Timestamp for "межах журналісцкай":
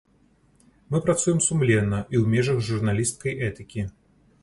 2.35-3.41